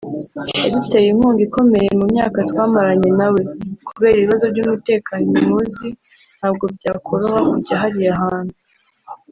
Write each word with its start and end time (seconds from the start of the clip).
yaduteye 0.63 1.07
inkunga 1.09 1.41
ikomeye 1.47 1.89
mu 1.99 2.05
myaka 2.13 2.37
twamaranye 2.49 3.09
na 3.19 3.27
we[…] 3.33 3.41
Kubera 3.87 4.17
ibibazo 4.17 4.45
by’umutekano 4.53 5.29
muzi 5.47 5.89
ntabwo 6.37 6.65
byakoroha 6.75 7.39
kujya 7.49 7.75
hariya 7.81 8.13
hantu 8.23 8.55